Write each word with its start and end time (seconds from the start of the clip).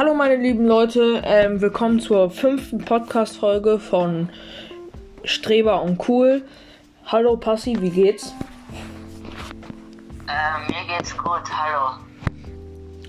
Hallo 0.00 0.14
meine 0.14 0.36
lieben 0.36 0.66
Leute, 0.66 1.20
ähm, 1.26 1.60
willkommen 1.60 2.00
zur 2.00 2.30
fünften 2.30 2.78
Podcast-Folge 2.78 3.78
von 3.78 4.30
Streber 5.24 5.82
und 5.82 6.08
Cool. 6.08 6.42
Hallo 7.04 7.36
Passi, 7.36 7.76
wie 7.82 7.90
geht's? 7.90 8.34
Äh, 10.26 10.72
mir 10.72 10.96
geht's 10.96 11.14
gut, 11.14 11.42
hallo. 11.52 11.98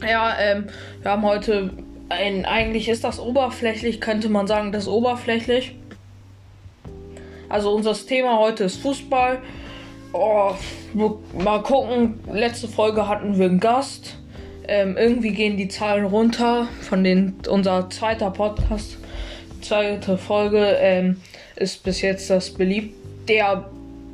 Ja, 0.05 0.38
ähm, 0.38 0.68
wir 1.02 1.12
haben 1.12 1.23
heute 1.23 1.70
ein, 2.09 2.43
eigentlich 2.43 2.89
ist 2.89 3.05
das 3.05 3.21
oberflächlich, 3.21 4.02
könnte 4.02 4.28
man 4.28 4.46
sagen, 4.46 4.73
das 4.73 4.84
ist 4.84 4.89
oberflächlich. 4.89 5.78
Also 7.48 7.73
unser 7.73 7.94
Thema 7.94 8.38
heute 8.38 8.66
ist 8.66 8.82
Fußball. 8.82 9.42
Oh, 10.12 10.55
mal 11.42 11.64
gucken, 11.64 12.20
letzte 12.30 12.68
Folge 12.68 13.07
hatten 13.07 13.37
wir 13.37 13.46
einen 13.46 13.61
Gast. 13.61 14.18
Ähm, 14.68 14.96
irgendwie 14.97 15.32
gehen 15.32 15.57
die 15.57 15.68
Zahlen 15.68 16.06
runter 16.06 16.68
von 16.82 17.04
den 17.04 17.36
unser 17.47 17.89
zweiter 17.89 18.32
Podcast, 18.32 18.97
zweite 19.61 20.18
Folge 20.18 20.78
ähm, 20.79 21.21
ist 21.56 21.84
bis 21.84 22.01
jetzt 22.01 22.29
das 22.29 22.51
beliebt. 22.51 22.96
Der 23.28 23.70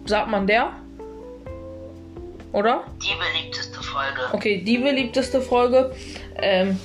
sagt 0.05 0.29
man 0.29 0.47
der? 0.47 0.71
Oder? 2.53 2.83
Die 3.01 3.13
beliebteste 3.15 3.81
Folge. 3.81 4.21
Okay, 4.33 4.61
die 4.63 4.77
beliebteste 4.77 5.41
Folge. 5.41 5.93
Ähm, 6.37 6.79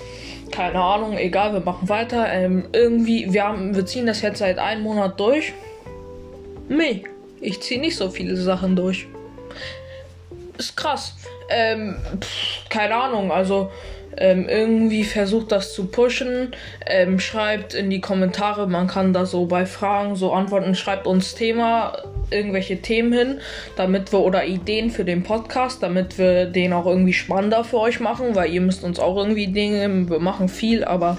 keine 0.51 0.81
Ahnung, 0.81 1.17
egal, 1.17 1.53
wir 1.53 1.61
machen 1.61 1.89
weiter. 1.89 2.31
Ähm, 2.31 2.67
irgendwie, 2.73 3.33
wir, 3.33 3.45
haben, 3.45 3.75
wir 3.75 3.87
ziehen 3.87 4.07
das 4.07 4.21
jetzt 4.23 4.39
seit 4.39 4.59
einem 4.59 4.83
Monat 4.83 5.19
durch. 5.19 5.53
Nee, 6.69 7.05
ich 7.41 7.61
ziehe 7.61 7.81
nicht 7.81 7.97
so 7.97 8.11
viele 8.11 8.37
Sachen 8.37 8.77
durch. 8.77 9.07
Ist 10.59 10.77
krass. 10.77 11.15
Ähm, 11.53 11.97
pff, 12.21 12.69
keine 12.69 12.95
Ahnung, 12.95 13.31
also 13.31 13.71
ähm, 14.17 14.49
irgendwie 14.49 15.05
versucht 15.05 15.53
das 15.53 15.73
zu 15.73 15.87
pushen. 15.87 16.55
Ähm, 16.87 17.19
schreibt 17.19 17.75
in 17.75 17.91
die 17.91 18.01
Kommentare, 18.01 18.67
man 18.67 18.87
kann 18.87 19.13
da 19.13 19.27
so 19.27 19.47
bei 19.47 19.67
Fragen 19.67 20.17
so 20.17 20.33
antworten, 20.33 20.75
schreibt 20.75 21.07
uns 21.07 21.35
Thema, 21.35 21.97
irgendwelche 22.31 22.81
Themen 22.81 23.13
hin, 23.13 23.41
damit 23.77 24.13
wir 24.13 24.21
oder 24.21 24.45
Ideen 24.45 24.91
für 24.91 25.05
den 25.05 25.23
Podcast, 25.23 25.83
damit 25.83 26.19
wir 26.19 26.47
den 26.47 26.73
auch 26.73 26.87
irgendwie 26.87 27.13
spannender 27.13 27.65
für 27.65 27.79
euch 27.79 28.01
machen, 28.01 28.35
weil 28.35 28.51
ihr 28.53 28.61
müsst 28.61 28.85
uns 28.85 28.99
auch 28.99 29.17
irgendwie 29.17 29.49
Dinge, 29.49 30.09
wir 30.09 30.19
machen 30.19 30.49
viel, 30.49 30.85
aber 30.85 31.19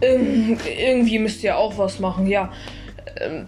irgendwie 0.00 1.18
müsst 1.18 1.42
ihr 1.42 1.56
auch 1.56 1.76
was 1.78 1.98
machen, 1.98 2.26
ja. 2.26 2.52
Ähm, 3.20 3.46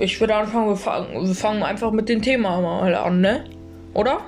ich 0.00 0.20
würde 0.20 0.34
anfangen, 0.34 0.68
wir 0.68 0.76
fangen, 0.76 1.26
wir 1.26 1.34
fangen 1.34 1.62
einfach 1.62 1.90
mit 1.90 2.08
dem 2.08 2.22
Thema 2.22 2.60
mal 2.60 2.94
an, 2.94 3.20
ne? 3.20 3.44
Oder? 3.94 4.20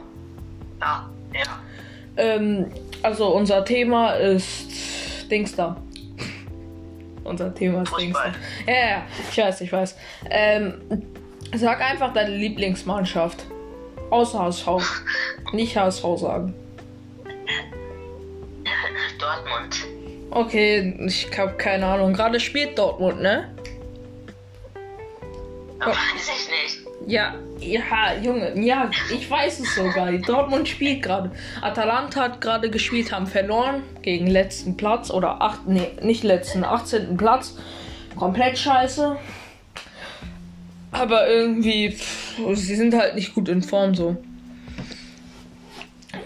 Ja, 0.80 1.10
ja. 1.34 1.60
Ähm, 2.16 2.66
also 3.02 3.28
unser 3.34 3.64
Thema 3.64 4.12
ist 4.12 5.30
Dings 5.30 5.54
da. 5.54 5.76
unser 7.24 7.54
Thema 7.54 7.82
ist 7.82 7.96
Dings 7.98 8.16
da. 8.16 8.32
Ja, 8.66 8.88
ja, 8.88 9.06
ich 9.30 9.38
weiß, 9.38 9.60
ich 9.60 9.72
weiß. 9.72 9.96
Ähm, 10.30 10.80
sag 11.54 11.80
einfach 11.80 12.12
deine 12.12 12.34
Lieblingsmannschaft. 12.34 13.44
Außer 14.10 14.38
HSV. 14.38 14.66
Nicht 15.52 15.76
HSV 15.76 16.04
sagen. 16.16 16.54
Dortmund. 19.18 19.86
Okay, 20.30 20.94
ich 21.06 21.28
habe 21.36 21.54
keine 21.54 21.86
Ahnung. 21.86 22.12
Gerade 22.12 22.38
spielt 22.40 22.78
Dortmund, 22.78 23.20
ne? 23.20 23.52
Weiß 25.80 25.96
ich 26.22 26.48
nicht. 26.50 26.67
Ja, 27.08 27.34
ja, 27.58 27.80
Junge, 28.22 28.52
ja, 28.62 28.90
ich 29.10 29.30
weiß 29.30 29.60
es 29.60 29.74
sogar. 29.74 30.12
Dortmund 30.12 30.68
spielt 30.68 31.02
gerade. 31.02 31.30
Atalanta 31.62 32.20
hat 32.20 32.42
gerade 32.42 32.68
gespielt, 32.68 33.12
haben 33.12 33.26
verloren 33.26 33.82
gegen 34.02 34.26
letzten 34.26 34.76
Platz 34.76 35.10
oder 35.10 35.40
acht, 35.40 35.66
nee, 35.66 35.88
nicht 36.02 36.22
letzten, 36.22 36.64
18. 36.64 37.16
Platz. 37.16 37.56
Komplett 38.14 38.58
scheiße. 38.58 39.16
Aber 40.92 41.28
irgendwie, 41.28 41.92
pff, 41.92 42.40
sie 42.52 42.76
sind 42.76 42.94
halt 42.94 43.14
nicht 43.14 43.34
gut 43.34 43.48
in 43.48 43.62
Form 43.62 43.94
so. 43.94 44.18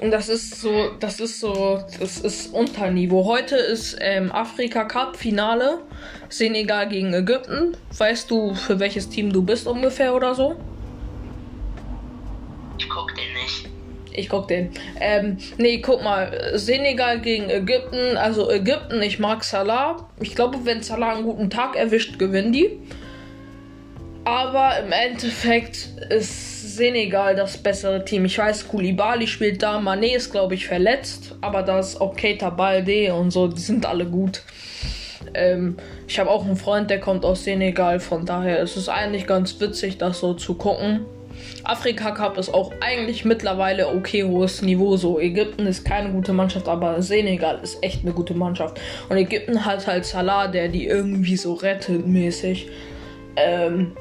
Und 0.01 0.11
das 0.11 0.29
ist 0.29 0.61
so, 0.61 0.91
das 0.99 1.21
ist 1.21 1.39
so, 1.39 1.81
das 2.01 2.19
ist 2.19 2.53
Unterniveau. 2.53 3.25
Heute 3.25 3.55
ist 3.55 3.97
ähm, 4.01 4.33
Afrika 4.33 4.85
Cup 4.85 5.17
Finale. 5.17 5.79
Senegal 6.29 6.89
gegen 6.89 7.15
Ägypten. 7.15 7.77
Weißt 7.97 8.29
du, 8.33 8.55
für 8.55 8.81
welches 8.81 9.09
Team 9.09 9.33
du 9.33 9.43
bist 9.43 9.69
ungefähr 9.69 10.13
oder 10.17 10.35
so? 10.35 10.57
Ich 12.83 12.89
guck 12.89 13.15
den 13.15 13.33
nicht. 13.35 13.42
Ich 14.15 14.29
guck 14.29 14.49
den. 14.49 14.71
Ähm, 15.01 15.39
nee, 15.57 15.79
guck 15.79 16.03
mal. 16.03 16.53
Senegal 16.55 17.21
gegen 17.21 17.49
Ägypten. 17.49 18.17
Also 18.17 18.51
Ägypten, 18.51 19.01
ich 19.03 19.19
mag 19.19 19.43
Salah. 19.45 20.09
Ich 20.21 20.35
glaube, 20.35 20.59
wenn 20.65 20.83
Salah 20.83 21.15
einen 21.15 21.25
guten 21.25 21.51
Tag 21.51 21.77
erwischt, 21.77 22.19
gewinnen 22.19 22.53
die. 22.53 22.79
Aber 24.25 24.79
im 24.79 24.93
Endeffekt 24.93 25.89
ist 26.11 26.77
Senegal 26.77 27.35
das 27.35 27.59
bessere 27.59 28.05
Team. 28.05 28.25
Ich 28.25 28.39
weiß, 28.39 28.69
Koulibaly 28.69 29.27
spielt 29.27 29.63
da, 29.63 29.79
Mané 29.79 30.15
ist, 30.15 30.31
glaube 30.31 30.55
ich, 30.55 30.67
verletzt. 30.67 31.35
Aber 31.41 31.63
da 31.63 31.81
ist 31.81 32.01
auch 32.01 32.15
Keita 32.15 32.51
Balde 32.51 33.15
und 33.15 33.31
so, 33.31 33.49
die 33.49 33.61
sind 33.61 33.85
alle 33.85 34.07
gut. 34.07 34.43
Ähm, 35.35 35.77
ich 36.07 36.19
habe 36.19 36.31
auch 36.31 36.45
einen 36.45 36.57
Freund, 36.57 36.91
der 36.91 37.01
kommt 37.01 37.25
aus 37.25 37.45
Senegal. 37.45 37.99
Von 38.01 38.27
daher 38.27 38.61
ist 38.61 38.77
es 38.77 38.89
eigentlich 38.89 39.27
ganz 39.27 39.59
witzig, 39.61 39.99
das 39.99 40.21
so 40.21 40.35
zu 40.35 40.55
gucken. 40.55 41.01
Afrika 41.65 42.11
Cup 42.11 42.39
ist 42.39 42.53
auch 42.53 42.73
eigentlich 42.81 43.25
mittlerweile 43.25 43.89
okay 43.89 44.25
hohes 44.25 44.63
Niveau. 44.63 44.97
So, 44.97 45.19
Ägypten 45.19 45.67
ist 45.67 45.85
keine 45.85 46.11
gute 46.11 46.33
Mannschaft, 46.33 46.69
aber 46.69 47.03
Senegal 47.03 47.61
ist 47.63 47.83
echt 47.83 48.03
eine 48.03 48.13
gute 48.13 48.35
Mannschaft. 48.35 48.81
Und 49.09 49.17
Ägypten 49.17 49.65
hat 49.65 49.87
halt 49.87 50.05
Salah, 50.05 50.49
der 50.49 50.69
die 50.69 50.87
irgendwie 50.87 51.37
so 51.37 51.55
rettet 51.55 52.07
mäßig. 52.07 52.69
Ähm, 53.37 53.97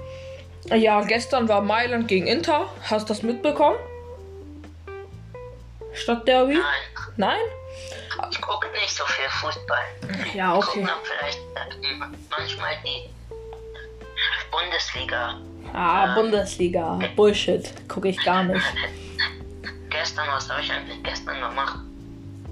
ja, 0.73 1.01
gestern 1.01 1.47
war 1.47 1.61
Mailand 1.61 2.07
gegen 2.07 2.27
Inter. 2.27 2.67
Hast 2.83 3.09
du 3.09 3.13
das 3.13 3.23
mitbekommen? 3.23 3.77
Stadtderby? 5.93 6.53
Nein, 6.53 6.63
Nein? 7.17 7.39
ich 8.29 8.41
gucke 8.41 8.67
nicht 8.71 8.95
so 8.95 9.03
viel 9.05 9.29
Fußball. 9.29 9.77
Ja, 10.33 10.57
Ich 10.57 10.65
gucke 10.65 10.79
okay. 10.79 10.87
dann 10.87 10.99
vielleicht 11.03 11.39
äh, 11.39 11.95
manchmal 12.29 12.71
die 12.85 13.09
Bundesliga. 14.51 15.35
Ah, 15.73 16.13
Bundesliga. 16.15 16.99
Bullshit. 17.15 17.71
Gucke 17.87 18.09
ich 18.09 18.23
gar 18.23 18.43
nicht. 18.43 18.61
Gestern, 19.89 20.27
was 20.31 20.49
habe 20.49 20.61
ich 20.61 20.71
eigentlich 20.71 21.03
gestern 21.03 21.39
gemacht? 21.41 21.79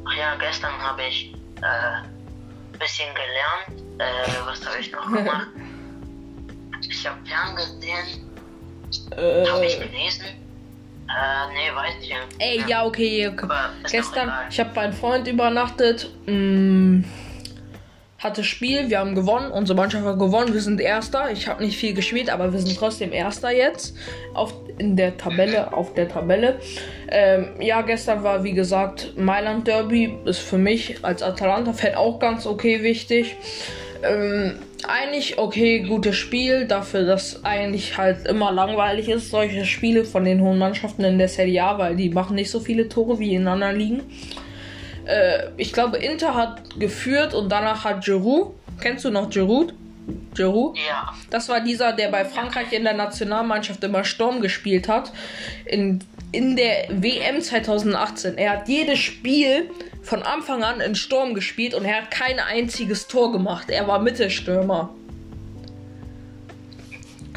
Ach 0.06 0.14
ja, 0.18 0.36
gestern 0.36 0.74
habe 0.82 1.04
ich 1.04 1.34
äh, 1.62 1.66
ein 1.66 2.80
bisschen 2.80 3.08
gelernt. 3.16 3.82
Äh, 3.98 4.46
was 4.46 4.66
habe 4.66 4.78
ich 4.80 4.92
noch 4.92 5.06
gemacht? 5.12 5.48
Ich 6.90 7.08
habe 7.08 7.18
ferngesehen. 7.26 8.30
Habe 9.16 9.66
ich 9.66 9.76
Äh, 9.80 9.88
gelesen? 9.88 10.26
Äh, 10.26 11.54
nee, 11.54 11.74
weiß 11.76 11.94
ich 12.02 12.10
nicht. 12.10 12.20
ey, 12.40 12.64
ja, 12.68 12.86
okay. 12.86 13.30
okay. 13.30 13.48
Gestern, 13.90 14.32
ich 14.50 14.60
habe 14.60 14.72
bei 14.74 14.82
einem 14.82 14.94
Freund 14.94 15.28
übernachtet. 15.28 16.10
Mh, 16.26 17.04
hatte 18.20 18.44
Spiel, 18.44 18.90
wir 18.90 19.00
haben 19.00 19.16
gewonnen, 19.16 19.50
unsere 19.50 19.78
Mannschaft 19.78 20.06
hat 20.06 20.20
gewonnen, 20.20 20.54
wir 20.54 20.62
sind 20.62 20.82
Erster. 20.82 21.32
Ich 21.32 21.48
habe 21.48 21.64
nicht 21.64 21.78
viel 21.78 21.94
gespielt, 21.94 22.30
aber 22.30 22.52
wir 22.52 22.60
sind 22.60 22.78
trotzdem 22.78 23.14
Erster 23.14 23.52
jetzt 23.52 23.96
auf 24.34 24.54
in 24.78 24.96
der 24.96 25.18
Tabelle, 25.18 25.74
auf 25.74 25.94
der 25.94 26.10
Tabelle. 26.10 26.60
Ähm, 27.10 27.50
ja, 27.62 27.82
gestern 27.82 28.24
war 28.24 28.44
wie 28.44 28.54
gesagt 28.54 29.14
Mailand 29.18 29.68
Derby, 29.68 30.18
ist 30.26 30.40
für 30.40 30.58
mich 30.58 31.04
als 31.04 31.24
Atalanta-Fan 31.24 31.96
auch 31.96 32.20
ganz 32.20 32.46
okay 32.46 32.84
wichtig. 32.84 33.36
Ähm, 34.04 34.56
eigentlich 34.88 35.38
okay, 35.38 35.80
gutes 35.80 36.16
Spiel, 36.16 36.66
dafür, 36.66 37.06
dass 37.06 37.44
eigentlich 37.44 37.98
halt 37.98 38.26
immer 38.28 38.52
langweilig 38.52 39.10
ist, 39.10 39.30
solche 39.30 39.66
Spiele 39.66 40.06
von 40.06 40.24
den 40.24 40.42
hohen 40.42 40.58
Mannschaften 40.58 41.04
in 41.04 41.18
der 41.18 41.28
Serie 41.28 41.64
A, 41.64 41.78
weil 41.78 41.96
die 41.96 42.10
machen 42.10 42.36
nicht 42.36 42.50
so 42.50 42.60
viele 42.60 42.88
Tore 42.88 43.20
wie 43.20 43.36
in 43.36 43.48
anderen 43.48 43.78
Ligen. 43.78 44.04
Äh, 45.10 45.50
ich 45.58 45.74
glaube, 45.74 45.98
Inter 45.98 46.36
hat 46.36 46.80
geführt 46.80 47.34
und 47.34 47.50
danach 47.50 47.84
hat 47.84 48.04
Giroud. 48.06 48.54
Kennst 48.80 49.04
du 49.06 49.10
noch 49.10 49.30
Giroud? 49.30 49.74
Giroud? 50.36 50.78
Ja, 50.78 51.14
Das 51.30 51.50
war 51.50 51.62
dieser, 51.62 51.94
der 51.94 52.10
bei 52.10 52.26
Frankreich 52.26 52.72
in 52.72 52.84
der 52.84 52.94
Nationalmannschaft 52.94 53.84
immer 53.84 54.04
Sturm 54.04 54.42
gespielt 54.42 54.88
hat. 54.88 55.12
In, 55.66 56.00
in 56.32 56.56
der 56.56 56.88
WM 56.90 57.42
2018. 57.42 58.38
Er 58.38 58.52
hat 58.52 58.70
jedes 58.70 59.00
Spiel 59.00 59.70
von 60.04 60.22
Anfang 60.24 60.64
an 60.64 60.80
in 60.80 60.96
Sturm 60.96 61.34
gespielt 61.34 61.74
und 61.74 61.86
er 61.86 62.04
hat 62.04 62.12
kein 62.12 62.40
einziges 62.40 63.08
Tor 63.08 63.32
gemacht. 63.32 63.70
Er 63.70 63.88
war 63.88 64.00
Mittelstürmer. 64.00 64.94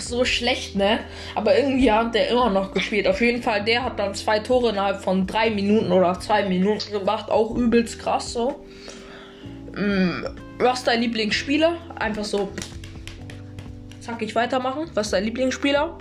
So 0.09 0.25
schlecht, 0.25 0.77
ne? 0.77 1.01
Aber 1.35 1.57
irgendwie 1.57 1.91
hat 1.91 2.15
der 2.15 2.29
immer 2.29 2.51
noch 2.51 2.73
gespielt. 2.73 3.07
Auf 3.07 3.21
jeden 3.21 3.43
Fall, 3.43 3.65
der 3.65 3.85
hat 3.85 3.99
dann 3.99 4.15
zwei 4.15 4.39
Tore 4.39 4.71
innerhalb 4.71 5.03
von 5.03 5.27
drei 5.27 5.51
Minuten 5.51 5.93
oder 5.93 6.19
zwei 6.21 6.49
Minuten 6.49 6.93
gemacht. 6.93 7.31
Auch 7.31 7.55
übelst 7.55 7.99
krass 7.99 8.33
so. 8.33 8.65
Mm, 9.75 10.25
was 10.59 10.81
ist 10.81 10.89
dein 10.89 11.01
Lieblingsspieler? 11.01 11.77
Einfach 11.99 12.25
so 12.25 12.51
Zack, 14.01 14.21
ich 14.21 14.35
weitermachen. 14.35 14.91
Was 14.95 15.07
ist 15.07 15.13
dein 15.13 15.25
Lieblingsspieler? 15.25 15.97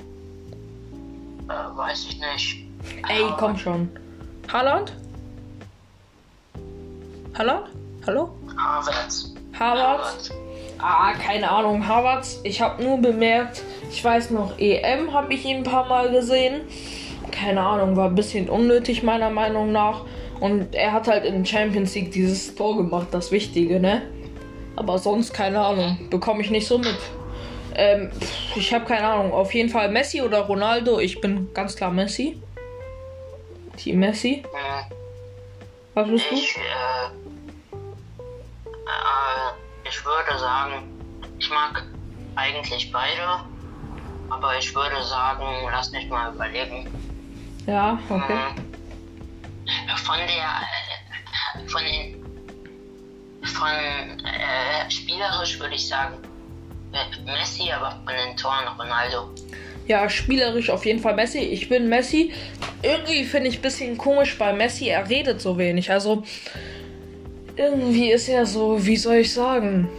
äh, 1.51 1.77
weiß 1.77 2.07
ich 2.09 2.19
nicht. 2.19 2.65
Ey, 3.07 3.23
komm 3.37 3.57
schon. 3.57 3.89
Haaland? 4.51 4.93
Haaland? 7.37 7.67
Hallo? 8.05 8.31
Harvards. 8.57 9.33
Harvard? 9.57 10.31
Ah, 10.81 11.13
keine 11.13 11.49
Ahnung, 11.49 11.87
Harvard. 11.87 12.25
Ich 12.43 12.59
habe 12.59 12.83
nur 12.83 12.97
bemerkt, 12.97 13.61
ich 13.91 14.03
weiß 14.03 14.31
noch, 14.31 14.57
EM 14.57 15.13
habe 15.13 15.33
ich 15.33 15.45
ihn 15.45 15.57
ein 15.57 15.63
paar 15.63 15.87
Mal 15.87 16.09
gesehen. 16.11 16.61
Keine 17.29 17.61
Ahnung, 17.61 17.95
war 17.95 18.09
ein 18.09 18.15
bisschen 18.15 18.49
unnötig 18.49 19.03
meiner 19.03 19.29
Meinung 19.29 19.71
nach. 19.71 20.05
Und 20.39 20.73
er 20.73 20.91
hat 20.91 21.07
halt 21.07 21.23
in 21.23 21.45
Champions 21.45 21.93
League 21.93 22.11
dieses 22.11 22.55
Tor 22.55 22.77
gemacht, 22.77 23.09
das 23.11 23.31
Wichtige, 23.31 23.79
ne? 23.79 24.01
Aber 24.75 24.97
sonst 24.97 25.33
keine 25.33 25.59
Ahnung, 25.59 25.99
bekomme 26.09 26.41
ich 26.41 26.49
nicht 26.49 26.65
so 26.65 26.79
mit. 26.79 26.97
Ähm, 27.75 28.11
ich 28.55 28.73
habe 28.73 28.85
keine 28.85 29.07
Ahnung. 29.07 29.33
Auf 29.33 29.53
jeden 29.53 29.69
Fall 29.69 29.89
Messi 29.91 30.21
oder 30.21 30.39
Ronaldo. 30.39 30.99
Ich 30.99 31.21
bin 31.21 31.53
ganz 31.53 31.75
klar 31.75 31.91
Messi. 31.91 32.41
Team 33.77 33.99
Messi. 33.99 34.43
Hm, 34.43 34.95
Was 35.93 36.09
bist 36.09 36.25
du? 36.31 36.35
Ich, 36.35 36.57
äh, 36.57 36.59
äh, 38.65 39.40
ich 39.91 40.05
würde 40.05 40.39
sagen, 40.39 40.83
ich 41.37 41.49
mag 41.49 41.83
eigentlich 42.35 42.91
beide, 42.91 43.41
aber 44.29 44.57
ich 44.57 44.73
würde 44.73 45.03
sagen, 45.03 45.45
lass 45.69 45.91
mich 45.91 46.07
mal 46.07 46.33
überlegen. 46.33 46.87
Ja, 47.67 47.99
okay. 48.09 48.33
Hm, 48.55 49.97
Von 49.97 50.17
der, 50.17 51.67
von 51.67 51.83
den, 51.83 52.25
von 53.43 53.69
äh, 54.25 54.89
spielerisch 54.89 55.59
würde 55.59 55.75
ich 55.75 55.87
sagen 55.87 56.15
äh, 56.93 57.31
Messi, 57.31 57.71
aber 57.71 57.91
von 58.05 58.13
den 58.15 58.37
Toren 58.37 58.67
Ronaldo. 58.79 59.29
Ja, 59.87 60.09
spielerisch 60.09 60.69
auf 60.69 60.85
jeden 60.85 60.99
Fall 60.99 61.15
Messi. 61.15 61.39
Ich 61.39 61.67
bin 61.67 61.89
Messi. 61.89 62.33
Irgendwie 62.81 63.25
finde 63.25 63.49
ich 63.49 63.57
ein 63.57 63.61
bisschen 63.61 63.97
komisch 63.97 64.37
bei 64.37 64.53
Messi, 64.53 64.87
er 64.87 65.07
redet 65.09 65.41
so 65.41 65.57
wenig. 65.57 65.91
Also 65.91 66.23
irgendwie 67.55 68.11
ist 68.11 68.29
er 68.29 68.45
so, 68.45 68.85
wie 68.85 68.97
soll 68.97 69.15
ich 69.15 69.33
sagen? 69.33 69.89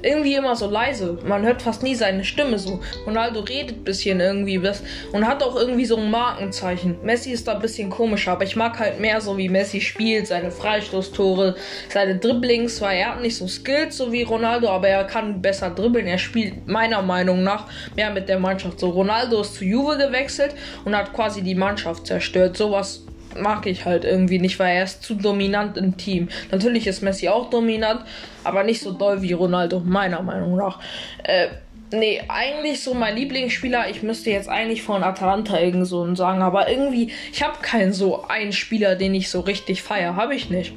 Irgendwie 0.00 0.36
immer 0.36 0.54
so 0.54 0.70
leise. 0.70 1.18
Man 1.26 1.44
hört 1.44 1.60
fast 1.60 1.82
nie 1.82 1.96
seine 1.96 2.24
Stimme 2.24 2.56
so. 2.58 2.78
Ronaldo 3.04 3.40
redet 3.40 3.78
ein 3.78 3.84
bisschen 3.84 4.20
irgendwie 4.20 4.62
was 4.62 4.80
und 5.12 5.26
hat 5.26 5.42
auch 5.42 5.56
irgendwie 5.56 5.86
so 5.86 5.96
ein 5.96 6.08
Markenzeichen. 6.08 6.96
Messi 7.02 7.32
ist 7.32 7.48
da 7.48 7.54
ein 7.54 7.60
bisschen 7.60 7.90
komischer, 7.90 8.32
aber 8.32 8.44
ich 8.44 8.54
mag 8.54 8.78
halt 8.78 9.00
mehr 9.00 9.20
so, 9.20 9.36
wie 9.36 9.48
Messi 9.48 9.80
spielt, 9.80 10.28
seine 10.28 10.52
Freistoßtore, 10.52 11.56
seine 11.88 12.16
Dribblings, 12.16 12.80
weil 12.80 12.98
er 12.98 13.14
hat 13.14 13.22
nicht 13.22 13.36
so 13.36 13.48
Skills 13.48 13.96
so 13.96 14.12
wie 14.12 14.22
Ronaldo, 14.22 14.68
aber 14.68 14.86
er 14.86 15.02
kann 15.02 15.42
besser 15.42 15.70
dribbeln. 15.70 16.06
Er 16.06 16.18
spielt 16.18 16.68
meiner 16.68 17.02
Meinung 17.02 17.42
nach 17.42 17.66
mehr 17.96 18.10
mit 18.10 18.28
der 18.28 18.38
Mannschaft. 18.38 18.78
So 18.78 18.90
Ronaldo 18.90 19.40
ist 19.40 19.56
zu 19.56 19.64
Juve 19.64 19.98
gewechselt 19.98 20.54
und 20.84 20.96
hat 20.96 21.12
quasi 21.12 21.42
die 21.42 21.56
Mannschaft 21.56 22.06
zerstört. 22.06 22.56
Sowas 22.56 23.02
mag 23.36 23.66
ich 23.66 23.84
halt 23.84 24.04
irgendwie 24.04 24.38
nicht, 24.38 24.58
weil 24.58 24.76
er 24.76 24.84
ist 24.84 25.02
zu 25.02 25.14
dominant 25.14 25.76
im 25.76 25.96
Team. 25.96 26.28
Natürlich 26.50 26.86
ist 26.86 27.02
Messi 27.02 27.28
auch 27.28 27.50
dominant, 27.50 28.02
aber 28.44 28.62
nicht 28.64 28.80
so 28.80 28.92
doll 28.92 29.22
wie 29.22 29.32
Ronaldo, 29.32 29.80
meiner 29.80 30.22
Meinung 30.22 30.56
nach. 30.56 30.80
Äh, 31.24 31.48
nee, 31.92 32.22
eigentlich 32.28 32.82
so 32.82 32.94
mein 32.94 33.16
Lieblingsspieler, 33.16 33.88
ich 33.90 34.02
müsste 34.02 34.30
jetzt 34.30 34.48
eigentlich 34.48 34.82
von 34.82 35.02
Atalanta 35.02 35.58
irgend 35.58 35.86
so 35.86 36.14
sagen, 36.14 36.42
aber 36.42 36.70
irgendwie, 36.70 37.12
ich 37.32 37.42
habe 37.42 37.58
keinen 37.60 37.92
so 37.92 38.26
einen 38.26 38.52
Spieler, 38.52 38.96
den 38.96 39.14
ich 39.14 39.30
so 39.30 39.40
richtig 39.40 39.82
feier, 39.82 40.16
habe 40.16 40.34
ich 40.34 40.50
nicht. 40.50 40.72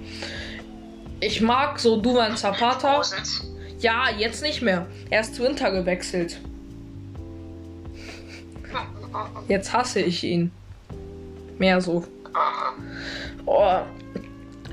Ich 1.20 1.42
mag 1.42 1.80
so 1.80 1.98
Duvan 1.98 2.36
Zapata. 2.36 3.02
Ja, 3.80 4.06
jetzt 4.18 4.42
nicht 4.42 4.62
mehr. 4.62 4.88
Er 5.10 5.22
ist 5.22 5.36
zu 5.36 5.46
Inter 5.46 5.72
gewechselt. 5.72 6.40
Jetzt 9.48 9.74
hasse 9.74 10.02
ich 10.02 10.24
ihn. 10.24 10.52
Mehr 11.58 11.82
so. 11.82 12.04
Oh, 13.46 13.80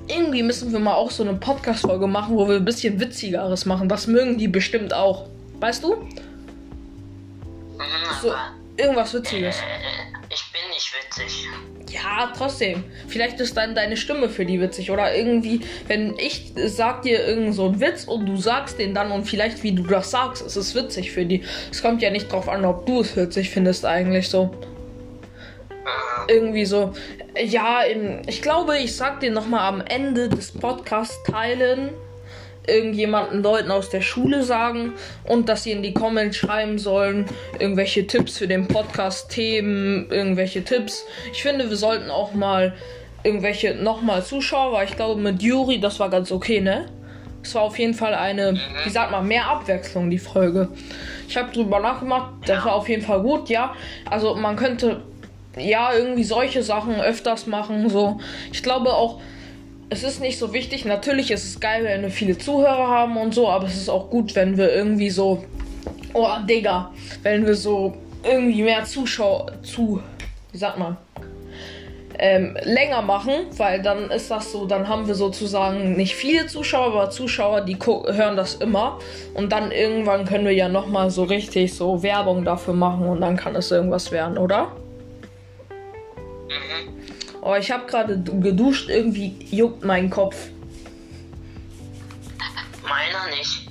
irgendwie 0.08 0.42
müssen 0.42 0.72
wir 0.72 0.78
mal 0.78 0.94
auch 0.94 1.10
so 1.10 1.22
eine 1.22 1.34
Podcast-Folge 1.34 2.06
machen, 2.06 2.36
wo 2.36 2.48
wir 2.48 2.56
ein 2.56 2.64
bisschen 2.64 2.98
Witzigeres 3.00 3.66
machen. 3.66 3.88
Das 3.88 4.06
mögen 4.06 4.38
die 4.38 4.48
bestimmt 4.48 4.94
auch. 4.94 5.26
Weißt 5.60 5.82
du? 5.84 5.96
Mhm, 5.96 6.08
So, 8.22 8.32
irgendwas 8.76 9.12
Witziges. 9.14 9.56
ich 10.30 10.44
bin 10.52 10.60
nicht 10.70 10.92
witzig. 10.94 11.48
Ja, 11.90 12.32
trotzdem. 12.36 12.84
Vielleicht 13.06 13.40
ist 13.40 13.56
dann 13.56 13.74
deine 13.74 13.96
Stimme 13.96 14.28
für 14.28 14.44
die 14.44 14.60
witzig. 14.60 14.90
Oder 14.90 15.14
irgendwie, 15.14 15.60
wenn 15.86 16.18
ich 16.18 16.52
sag 16.66 17.02
dir 17.02 17.26
irgend 17.26 17.54
so 17.54 17.66
einen 17.66 17.80
Witz 17.80 18.04
und 18.04 18.26
du 18.26 18.36
sagst 18.36 18.78
den 18.78 18.94
dann 18.94 19.10
und 19.10 19.24
vielleicht 19.24 19.62
wie 19.62 19.72
du 19.72 19.82
das 19.84 20.10
sagst, 20.10 20.42
ist 20.42 20.56
es 20.56 20.74
witzig 20.74 21.12
für 21.12 21.24
die. 21.24 21.44
Es 21.70 21.82
kommt 21.82 22.02
ja 22.02 22.10
nicht 22.10 22.30
drauf 22.30 22.48
an, 22.48 22.64
ob 22.64 22.86
du 22.86 23.00
es 23.00 23.16
witzig 23.16 23.50
findest 23.50 23.84
eigentlich 23.84 24.28
so. 24.28 24.54
Irgendwie 26.28 26.66
so. 26.66 26.92
Ja, 27.42 27.80
ich 28.26 28.42
glaube, 28.42 28.78
ich 28.78 28.96
sag 28.96 29.20
dir 29.20 29.30
nochmal 29.30 29.68
am 29.68 29.80
Ende 29.80 30.28
des 30.28 30.52
Podcasts 30.52 31.22
teilen. 31.24 31.90
Irgendjemanden 32.66 33.42
Leuten 33.42 33.70
aus 33.70 33.88
der 33.88 34.02
Schule 34.02 34.42
sagen 34.42 34.92
und 35.24 35.48
dass 35.48 35.62
sie 35.62 35.72
in 35.72 35.82
die 35.82 35.94
Comments 35.94 36.36
schreiben 36.36 36.78
sollen, 36.78 37.24
irgendwelche 37.58 38.06
Tipps 38.06 38.36
für 38.36 38.46
den 38.46 38.68
Podcast, 38.68 39.30
Themen, 39.30 40.10
irgendwelche 40.10 40.62
Tipps. 40.62 41.06
Ich 41.32 41.42
finde, 41.42 41.70
wir 41.70 41.78
sollten 41.78 42.10
auch 42.10 42.34
mal 42.34 42.74
irgendwelche 43.22 43.74
nochmal 43.74 44.22
Zuschauer, 44.22 44.72
weil 44.74 44.86
ich 44.86 44.96
glaube, 44.96 45.18
mit 45.18 45.42
Juri, 45.42 45.80
das 45.80 45.98
war 45.98 46.10
ganz 46.10 46.30
okay, 46.30 46.60
ne? 46.60 46.84
Es 47.42 47.54
war 47.54 47.62
auf 47.62 47.78
jeden 47.78 47.94
Fall 47.94 48.14
eine, 48.14 48.60
wie 48.84 48.90
sagt 48.90 49.12
man, 49.12 49.26
mehr 49.26 49.48
Abwechslung, 49.48 50.10
die 50.10 50.18
Folge. 50.18 50.68
Ich 51.26 51.38
habe 51.38 51.50
drüber 51.50 51.80
nachgemacht, 51.80 52.32
das 52.46 52.66
war 52.66 52.74
auf 52.74 52.88
jeden 52.90 53.02
Fall 53.02 53.22
gut, 53.22 53.48
ja. 53.48 53.74
Also 54.10 54.34
man 54.34 54.56
könnte 54.56 55.00
ja 55.60 55.92
irgendwie 55.94 56.24
solche 56.24 56.62
Sachen 56.62 57.00
öfters 57.00 57.46
machen, 57.46 57.88
so. 57.90 58.20
Ich 58.52 58.62
glaube 58.62 58.92
auch, 58.92 59.20
es 59.90 60.02
ist 60.02 60.20
nicht 60.20 60.38
so 60.38 60.52
wichtig. 60.52 60.84
Natürlich 60.84 61.30
ist 61.30 61.44
es 61.44 61.60
geil, 61.60 61.84
wenn 61.84 62.02
wir 62.02 62.10
viele 62.10 62.36
Zuhörer 62.36 62.88
haben 62.88 63.16
und 63.16 63.34
so, 63.34 63.48
aber 63.48 63.66
es 63.66 63.76
ist 63.76 63.88
auch 63.88 64.10
gut, 64.10 64.34
wenn 64.34 64.56
wir 64.56 64.72
irgendwie 64.72 65.10
so, 65.10 65.44
oh 66.12 66.28
Digga, 66.46 66.92
wenn 67.22 67.46
wir 67.46 67.54
so 67.54 67.94
irgendwie 68.22 68.62
mehr 68.62 68.84
Zuschauer, 68.84 69.52
zu, 69.62 70.02
wie 70.52 70.58
sagt 70.58 70.78
man, 70.78 70.96
ähm, 72.18 72.56
länger 72.64 73.02
machen, 73.02 73.32
weil 73.56 73.80
dann 73.80 74.10
ist 74.10 74.30
das 74.30 74.50
so, 74.50 74.66
dann 74.66 74.88
haben 74.88 75.06
wir 75.06 75.14
sozusagen 75.14 75.96
nicht 75.96 76.16
viele 76.16 76.46
Zuschauer, 76.46 76.86
aber 76.86 77.10
Zuschauer, 77.10 77.60
die 77.60 77.76
hören 77.76 78.36
das 78.36 78.56
immer 78.56 78.98
und 79.34 79.52
dann 79.52 79.70
irgendwann 79.70 80.24
können 80.24 80.44
wir 80.44 80.52
ja 80.52 80.68
nochmal 80.68 81.10
so 81.10 81.22
richtig 81.22 81.74
so 81.74 82.02
Werbung 82.02 82.44
dafür 82.44 82.74
machen 82.74 83.08
und 83.08 83.20
dann 83.20 83.36
kann 83.36 83.54
es 83.54 83.70
irgendwas 83.70 84.10
werden, 84.10 84.36
oder? 84.36 84.72
Oh, 87.42 87.54
ich 87.54 87.70
habe 87.70 87.86
gerade 87.86 88.18
du- 88.18 88.40
geduscht, 88.40 88.88
irgendwie 88.88 89.36
juckt 89.50 89.84
mein 89.84 90.10
Kopf. 90.10 90.48
Meiner 92.82 93.36
nicht. 93.36 93.68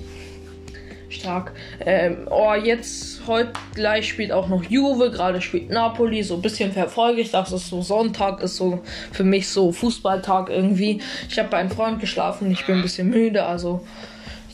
Stark. 1.10 1.52
Ähm, 1.84 2.28
oh, 2.30 2.54
jetzt 2.54 3.20
heute 3.26 3.52
gleich 3.74 4.08
spielt 4.08 4.30
auch 4.30 4.48
noch 4.48 4.62
Juve, 4.64 5.10
gerade 5.10 5.40
spielt 5.40 5.70
Napoli. 5.70 6.22
So 6.22 6.36
ein 6.36 6.42
bisschen 6.42 6.72
verfolge 6.72 7.20
ich 7.20 7.30
das. 7.30 7.52
Ist 7.52 7.68
so 7.68 7.82
Sonntag, 7.82 8.40
ist 8.40 8.56
so 8.56 8.82
für 9.12 9.24
mich 9.24 9.48
so 9.48 9.72
Fußballtag 9.72 10.48
irgendwie. 10.50 11.00
Ich 11.28 11.38
habe 11.38 11.48
bei 11.48 11.58
einem 11.58 11.70
Freund 11.70 12.00
geschlafen, 12.00 12.50
ich 12.50 12.64
bin 12.66 12.76
ein 12.76 12.82
bisschen 12.82 13.10
müde, 13.10 13.44
also 13.44 13.86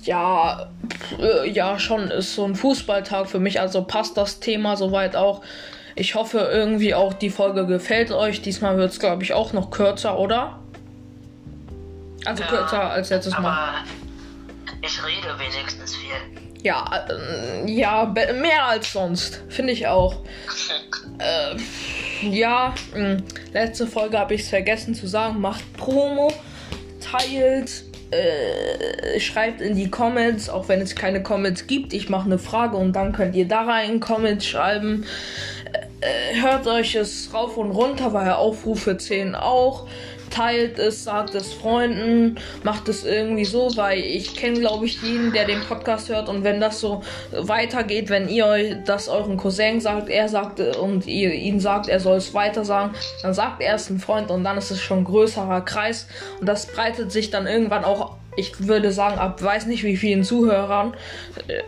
ja, 0.05 0.71
pf, 0.89 1.19
äh, 1.23 1.51
ja, 1.51 1.79
schon 1.79 2.11
ist 2.11 2.35
so 2.35 2.45
ein 2.45 2.55
Fußballtag 2.55 3.29
für 3.29 3.39
mich, 3.41 3.61
also 3.61 3.83
passt 3.85 4.17
das 4.17 4.41
Thema 4.41 4.77
soweit 4.77 5.17
auch. 5.17 5.43
Ich 5.97 6.15
hoffe 6.15 6.39
irgendwie 6.53 6.95
auch 6.95 7.13
die 7.13 7.31
Folge 7.31 7.67
gefällt 7.67 8.11
euch. 8.11 8.43
Diesmal 8.43 8.77
wird 8.77 8.93
es, 8.93 8.99
glaube 8.99 9.23
ich, 9.23 9.33
auch 9.33 9.53
noch 9.53 9.71
kürzer, 9.71 10.19
oder? 10.19 10.59
Also 12.25 12.43
Ja, 12.43 12.49
kürzer 12.49 12.91
als 12.91 13.11
letztes 13.11 13.39
Mal. 13.39 13.53
Aber 13.53 13.75
ich 14.83 15.05
rede 15.05 15.39
wenigstens 15.39 15.95
viel. 15.97 16.43
Ja, 16.63 16.85
äh, 17.09 17.71
ja, 17.71 18.07
mehr 18.07 18.65
als 18.65 18.93
sonst. 18.93 19.43
Finde 19.49 19.73
ich 19.73 19.87
auch. 19.87 20.17
Äh, 21.19 21.57
ja, 22.29 22.75
mh, 22.93 23.19
letzte 23.53 23.87
Folge 23.87 24.19
habe 24.19 24.35
ich 24.35 24.41
es 24.41 24.49
vergessen 24.49 24.97
zu 24.97 25.07
sagen. 25.07 25.41
Macht 25.41 25.63
Promo, 25.77 26.33
teilt, 27.01 27.85
äh, 28.11 29.21
schreibt 29.21 29.61
in 29.61 29.77
die 29.77 29.91
Comments, 29.91 30.49
auch 30.49 30.69
wenn 30.69 30.81
es 30.81 30.97
keine 30.97 31.23
Comments 31.23 31.69
gibt. 31.69 31.93
Ich 31.93 32.09
mache 32.09 32.25
eine 32.25 32.39
Frage 32.39 32.77
und 32.77 32.95
dann 32.95 33.13
könnt 33.13 33.37
ihr 33.37 33.47
da 33.47 33.63
rein 33.63 34.01
Comments 34.01 34.45
schreiben. 34.45 35.07
Äh, 36.05 36.43
hört 36.43 36.67
euch 36.67 36.95
es 36.97 37.31
rauf 37.33 37.57
und 37.57 37.71
runter, 37.71 38.13
weil 38.13 38.31
Aufrufe 38.33 38.99
zählen 38.99 39.35
auch. 39.35 39.87
Teilt 40.29 40.79
es, 40.79 41.05
sagt 41.05 41.35
es 41.35 41.55
Freunden, 41.55 42.37
macht 42.63 42.89
es 42.89 43.05
irgendwie 43.05 43.47
so, 43.47 43.71
weil 43.77 44.01
ich 44.01 44.37
kenne, 44.37 44.61
glaube 44.61 44.85
ich, 44.85 45.01
jeden, 45.01 45.33
der 45.33 45.47
den 45.47 45.61
Podcast 45.63 46.11
hört. 46.11 46.29
Und 46.29 46.45
wenn 46.45 46.61
das 46.61 46.81
so 46.81 47.03
weitergeht, 47.33 48.11
wenn 48.11 48.29
ihr 48.29 48.45
euch 48.45 48.77
das 48.85 49.09
euren 49.09 49.39
Cousin 49.39 49.81
sagt, 49.81 50.11
er 50.11 50.29
sagt 50.29 50.61
äh, 50.61 50.77
und 50.77 51.07
ihr 51.07 51.33
ihn 51.33 51.59
sagt, 51.59 51.89
er 51.89 52.01
soll 52.01 52.19
es 52.19 52.35
weiter 52.35 52.67
sagen, 52.67 52.95
dann 53.23 53.33
sagt 53.33 53.63
er 53.63 53.77
es 53.77 53.89
ein 53.89 53.99
Freund 53.99 54.31
und 54.31 54.45
dann 54.45 54.59
ist 54.59 54.71
es 54.71 54.83
schon 54.83 54.99
ein 54.99 55.05
größerer 55.05 55.63
Kreis. 55.63 56.07
Und 56.39 56.47
das 56.47 56.67
breitet 56.67 57.13
sich 57.13 57.31
dann 57.31 57.47
irgendwann 57.47 57.85
auch, 57.85 58.17
ich 58.37 58.67
würde 58.67 58.93
sagen, 58.93 59.19
ab 59.19 59.43
weiß 59.43 59.67
nicht 59.67 59.85
wie 59.85 59.97
vielen 59.97 60.25
Zuhörern, 60.25 60.95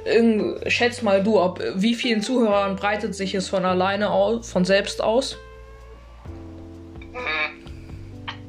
äh, 0.05 0.71
schätz 0.71 1.03
mal 1.03 1.23
du, 1.23 1.41
ab 1.41 1.61
wie 1.75 1.95
vielen 1.95 2.23
Zuhörern 2.23 2.77
breitet 2.77 3.15
sich 3.15 3.35
es 3.35 3.49
von 3.49 3.65
alleine 3.65 4.11
aus, 4.11 4.51
von 4.51 4.65
selbst 4.65 5.03
aus? 5.03 5.37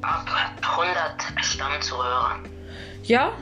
Ab 0.02 0.26
100 0.62 1.46
Stammzuhörer. 1.46 2.40
Ja? 3.04 3.34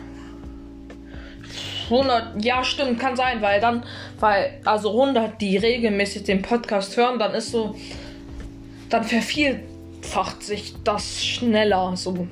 100, 1.85 2.43
ja, 2.43 2.63
stimmt, 2.63 2.99
kann 2.99 3.15
sein, 3.15 3.41
weil 3.41 3.61
dann, 3.61 3.83
weil, 4.19 4.59
also 4.65 4.89
100, 4.91 5.39
die 5.39 5.57
regelmäßig 5.57 6.23
den 6.23 6.41
Podcast 6.41 6.97
hören, 6.97 7.19
dann 7.19 7.33
ist 7.33 7.51
so, 7.51 7.75
dann 8.89 9.03
vervielfacht 9.03 10.41
sich 10.41 10.73
das 10.83 11.23
schneller, 11.23 11.95
so. 11.95 12.27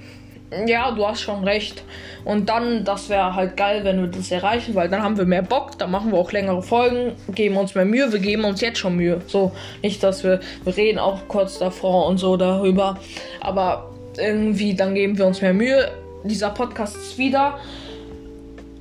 Ja, 0.65 0.91
du 0.91 1.05
hast 1.05 1.21
schon 1.21 1.43
recht. 1.43 1.83
Und 2.25 2.49
dann, 2.49 2.85
das 2.85 3.09
wäre 3.09 3.35
halt 3.35 3.57
geil, 3.57 3.83
wenn 3.83 3.99
wir 3.99 4.07
das 4.07 4.31
erreichen, 4.31 4.75
weil 4.75 4.89
dann 4.89 5.01
haben 5.03 5.17
wir 5.17 5.25
mehr 5.25 5.41
Bock, 5.41 5.77
dann 5.77 5.91
machen 5.91 6.11
wir 6.11 6.19
auch 6.19 6.31
längere 6.31 6.61
Folgen, 6.61 7.13
geben 7.29 7.57
uns 7.57 7.75
mehr 7.75 7.85
Mühe, 7.85 8.11
wir 8.11 8.19
geben 8.19 8.45
uns 8.45 8.61
jetzt 8.61 8.79
schon 8.79 8.95
Mühe. 8.95 9.21
So, 9.27 9.51
nicht, 9.81 10.01
dass 10.03 10.23
wir, 10.23 10.39
wir 10.63 10.75
reden 10.75 10.99
auch 10.99 11.27
kurz 11.27 11.59
davor 11.59 12.07
und 12.07 12.17
so 12.17 12.37
darüber, 12.37 12.99
aber 13.41 13.89
irgendwie, 14.17 14.73
dann 14.73 14.95
geben 14.95 15.17
wir 15.17 15.25
uns 15.25 15.41
mehr 15.41 15.53
Mühe. 15.53 15.91
Dieser 16.23 16.51
Podcast 16.51 16.95
ist 16.95 17.17
wieder 17.17 17.59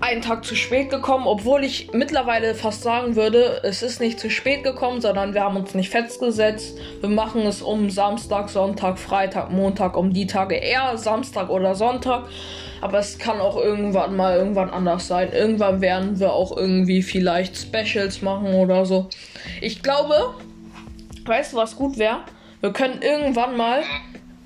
einen 0.03 0.21
Tag 0.21 0.45
zu 0.45 0.57
spät 0.57 0.91
gekommen, 0.91 1.29
obwohl 1.29 1.63
ich 1.63 1.93
mittlerweile 1.93 2.57
fast 2.57 2.83
sagen 2.83 3.15
würde, 3.15 3.61
es 3.63 3.83
ist 3.83 4.01
nicht 4.01 4.19
zu 4.19 4.31
spät 4.31 4.65
gekommen, 4.65 5.01
sondern 5.01 5.33
wir 5.33 5.43
haben 5.43 5.57
uns 5.57 5.75
nicht 5.75 5.91
festgesetzt. 5.91 6.77
Wir 7.01 7.09
machen 7.09 7.43
es 7.43 7.63
um 7.63 7.89
Samstag, 7.89 8.49
Sonntag, 8.49 8.99
Freitag, 8.99 9.53
Montag, 9.53 9.97
um 9.97 10.13
die 10.13 10.27
Tage 10.27 10.57
eher 10.57 10.99
Samstag 10.99 11.51
oder 11.51 11.77
Sonntag. 11.77 12.25
Aber 12.81 12.99
es 12.99 13.17
kann 13.17 13.41
auch 13.41 13.57
irgendwann 13.57 14.17
mal 14.17 14.37
irgendwann 14.37 14.71
anders 14.71 15.07
sein. 15.07 15.31
Irgendwann 15.33 15.81
werden 15.81 16.19
wir 16.19 16.33
auch 16.33 16.57
irgendwie 16.57 17.03
vielleicht 17.03 17.57
Specials 17.57 18.23
machen 18.23 18.55
oder 18.55 18.85
so. 18.85 19.09
Ich 19.61 19.85
glaube, 19.85 20.35
weißt 21.25 21.53
du, 21.53 21.59
was 21.59 21.77
gut 21.77 21.97
wäre? 21.97 22.23
Wir 22.61 22.73
können 22.73 23.03
irgendwann 23.03 23.57
mal 23.57 23.85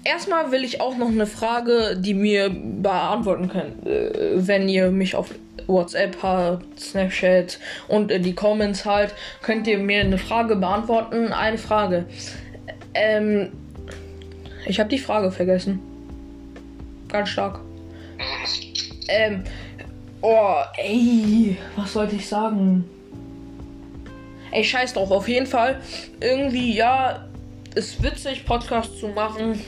erstmal 0.04 0.52
will 0.52 0.64
ich 0.64 0.80
auch 0.80 0.96
noch 0.96 1.08
eine 1.08 1.26
Frage, 1.26 1.96
die 1.98 2.14
mir 2.14 2.50
beantworten 2.50 3.48
könnt, 3.48 3.86
äh, 3.86 4.46
wenn 4.46 4.68
ihr 4.68 4.90
mich 4.90 5.16
auf 5.16 5.30
WhatsApp 5.66 6.22
habt, 6.22 6.78
Snapchat 6.80 7.58
und 7.88 8.10
in 8.10 8.22
die 8.22 8.34
Comments 8.34 8.84
halt, 8.84 9.14
könnt 9.42 9.66
ihr 9.66 9.78
mir 9.78 10.00
eine 10.00 10.18
Frage 10.18 10.56
beantworten. 10.56 11.32
Eine 11.32 11.58
Frage. 11.58 12.06
Ähm, 12.94 13.52
ich 14.66 14.80
habe 14.80 14.88
die 14.88 14.98
Frage 14.98 15.30
vergessen. 15.30 15.80
Ganz 17.08 17.28
stark. 17.28 17.60
Ähm, 19.08 19.44
oh, 20.20 20.56
ey, 20.76 21.56
was 21.76 21.92
sollte 21.92 22.16
ich 22.16 22.26
sagen? 22.26 22.84
Ey, 24.50 24.64
scheiß 24.64 24.94
drauf, 24.94 25.10
auf 25.10 25.28
jeden 25.28 25.46
Fall. 25.46 25.80
Irgendwie, 26.20 26.74
ja, 26.74 27.28
ist 27.74 28.02
witzig, 28.02 28.44
Podcast 28.46 28.98
zu 28.98 29.08
machen. 29.08 29.60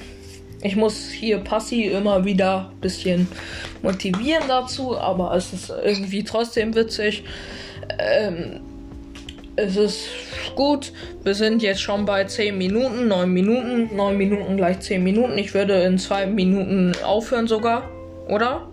Ich 0.60 0.74
muss 0.74 1.08
hier 1.10 1.38
Passi 1.38 1.84
immer 1.84 2.24
wieder 2.24 2.70
ein 2.70 2.80
bisschen 2.80 3.28
motivieren 3.82 4.44
dazu, 4.48 4.98
aber 4.98 5.34
es 5.34 5.52
ist 5.52 5.70
irgendwie 5.70 6.24
trotzdem 6.24 6.74
witzig. 6.74 7.24
Ähm, 7.98 8.60
es 9.54 9.76
ist 9.76 10.08
gut. 10.54 10.92
Wir 11.22 11.34
sind 11.34 11.62
jetzt 11.62 11.80
schon 11.80 12.04
bei 12.04 12.24
10 12.24 12.56
Minuten, 12.56 13.08
9 13.08 13.30
Minuten, 13.30 13.94
9 13.94 14.16
Minuten 14.16 14.56
gleich 14.56 14.80
10 14.80 15.02
Minuten. 15.02 15.38
Ich 15.38 15.54
würde 15.54 15.82
in 15.82 15.98
2 15.98 16.26
Minuten 16.26 16.92
aufhören 17.04 17.46
sogar, 17.46 17.88
oder? 18.28 18.68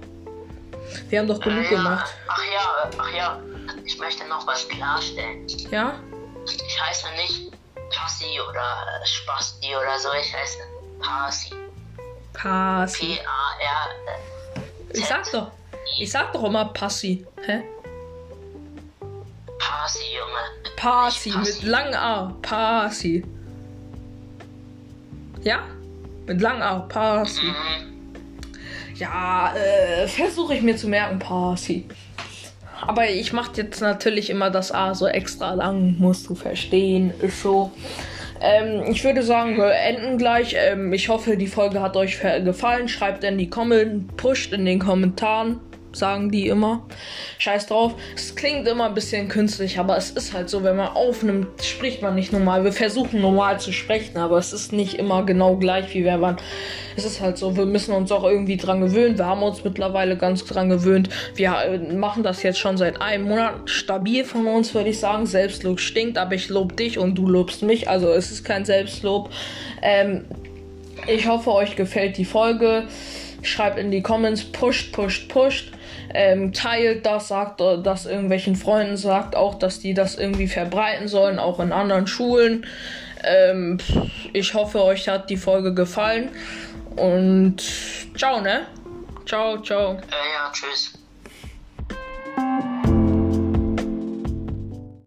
Wir 1.10 1.20
haben 1.20 1.28
doch 1.28 1.40
genug 1.40 1.64
ja, 1.66 1.70
gemacht. 1.70 2.14
Ach 2.28 2.42
ja, 2.54 2.90
ach 2.98 3.14
ja, 3.16 3.40
ich 3.84 3.98
möchte 4.00 4.28
noch 4.28 4.46
was 4.48 4.68
klarstellen. 4.68 5.46
Ja? 5.72 6.00
Ich 6.46 6.82
heiße 6.82 7.08
nicht 7.18 7.52
Passi 7.92 8.40
oder 8.48 9.02
Spasti 9.04 9.68
oder 9.76 10.00
so, 10.00 10.10
ich 10.20 10.34
heiße 10.34 10.60
Pasi. 11.00 11.65
Passi. 12.36 13.06
P-A-R. 13.06 14.64
Ich 14.94 15.06
sag 15.06 15.32
doch. 15.32 15.52
Ich 16.00 16.12
sag 16.12 16.32
doch 16.34 16.44
immer 16.44 16.66
Passi. 16.66 17.26
Hä? 17.46 17.64
Pasi, 19.60 20.04
Junge. 20.18 20.76
Passi 20.76 21.30
Nicht 21.30 21.64
mit 21.64 21.64
lang 21.64 21.94
A. 21.94 22.36
Passi. 22.42 23.24
Ja? 25.44 25.60
Mit 26.26 26.42
lang 26.42 26.62
A. 26.62 26.80
Passi. 26.80 27.46
Mhm. 27.46 27.96
Ja, 28.96 29.54
äh, 29.56 30.08
versuche 30.08 30.56
ich 30.56 30.62
mir 30.62 30.78
zu 30.78 30.88
merken, 30.88 31.20
Passi. 31.20 31.88
Aber 32.82 33.10
ich 33.10 33.34
mache 33.34 33.52
jetzt 33.56 33.82
natürlich 33.82 34.30
immer 34.30 34.50
das 34.50 34.72
A 34.72 34.94
so 34.94 35.08
extra 35.08 35.54
lang, 35.54 35.98
musst 35.98 36.30
du 36.30 36.36
verstehen, 36.36 37.14
ist 37.22 37.42
so. 37.42 37.72
Ähm, 38.42 38.84
ich 38.90 39.04
würde 39.04 39.24
sagen, 39.24 39.58
wir 39.58 39.74
enden 39.74 40.18
gleich. 40.18 40.56
Ähm, 40.58 40.94
ich 40.94 41.10
hoffe, 41.10 41.38
die 41.38 41.48
Folge 41.48 41.82
hat 41.82 41.96
euch 41.96 42.20
gefallen. 42.44 42.88
Schreibt 42.88 43.24
in 43.24 43.38
die 43.38 43.50
Kommentare, 43.50 44.06
pusht 44.18 44.54
in 44.54 44.66
den 44.66 44.80
Kommentaren, 44.80 45.60
sagen 45.96 46.32
die 46.32 46.48
immer. 46.48 46.86
Scheiß 47.38 47.68
drauf. 47.68 47.96
Es 48.16 48.36
klingt 48.36 48.68
immer 48.68 48.86
ein 48.86 48.94
bisschen 48.94 49.28
künstlich, 49.28 49.80
aber 49.80 49.98
es 49.98 50.12
ist 50.12 50.34
halt 50.34 50.50
so, 50.50 50.64
wenn 50.64 50.76
man 50.76 50.90
aufnimmt, 50.90 51.48
spricht 51.64 52.02
man 52.02 52.16
nicht 52.16 52.32
normal. 52.32 52.64
Wir 52.64 52.74
versuchen 52.74 53.22
normal 53.22 53.60
zu 53.60 53.72
sprechen, 53.72 54.18
aber 54.18 54.38
es 54.38 54.54
ist 54.54 54.74
nicht 54.74 54.96
immer 54.96 55.26
genau 55.26 55.58
gleich, 55.58 55.94
wie 55.94 56.06
wenn 56.06 56.20
man. 56.20 56.38
Es 56.98 57.04
ist 57.04 57.20
halt 57.20 57.38
so, 57.38 57.58
wir 57.58 57.66
müssen 57.66 57.94
uns 57.94 58.12
auch 58.12 58.24
irgendwie 58.24 58.58
dran 58.58 58.82
gewöhnen. 58.82 59.18
Wir 59.18 59.26
haben 59.26 59.44
uns 59.44 59.64
mittlerweile 59.64 60.18
ganz 60.18 60.46
dran 60.46 60.70
gewöhnt. 60.70 61.10
Wir 61.36 61.56
äh, 61.58 61.78
machen 61.94 62.24
das 62.24 62.42
jetzt 62.44 62.60
schon 62.60 62.78
seit 62.78 63.02
einem 63.02 63.26
Monat 63.26 63.70
stabil 63.70 64.24
von 64.24 64.48
uns, 64.48 64.74
würde 64.74 64.90
ich 64.90 65.00
sagen. 65.00 65.26
Selbstlob 65.26 65.80
stinkt, 65.80 66.18
aber 66.18 66.36
ich 66.36 66.50
lob 66.50 66.78
dich 66.78 66.98
und 66.98 67.16
du 67.16 67.28
lobst 67.28 67.64
mich. 67.64 67.90
Also 67.90 68.10
es 68.10 68.32
ist 68.32 68.46
kein 68.46 68.66
Selbstlob. 68.66 69.30
Ähm, 69.82 70.26
ich 71.08 71.28
hoffe, 71.28 71.52
euch 71.52 71.76
gefällt 71.76 72.18
die 72.18 72.26
Folge. 72.26 72.88
Schreibt 73.46 73.78
in 73.78 73.92
die 73.92 74.02
Comments, 74.02 74.44
pusht, 74.44 74.92
pusht, 74.92 75.30
pusht. 75.30 75.72
Ähm, 76.14 76.54
teilt 76.54 77.06
das, 77.06 77.28
sagt 77.28 77.60
das 77.62 78.06
irgendwelchen 78.06 78.56
Freunden, 78.56 78.98
sagt 78.98 79.36
auch, 79.36 79.56
dass 79.56 79.80
die 79.80 79.94
das 79.94 80.16
irgendwie 80.16 80.48
verbreiten 80.48 81.08
sollen, 81.08 81.40
auch 81.40 81.60
in 81.60 81.72
anderen 81.72 82.08
Schulen. 82.08 82.66
Ähm, 83.24 83.78
ich 84.34 84.54
hoffe, 84.54 84.84
euch 84.84 85.08
hat 85.08 85.30
die 85.30 85.38
Folge 85.38 85.74
gefallen. 85.74 86.30
Und 86.96 87.62
ciao, 88.18 88.42
ne? 88.42 88.68
Ciao, 89.26 89.62
ciao. 89.62 89.94
Äh, 89.94 90.34
ja, 90.34 90.52
tschüss. 90.52 91.05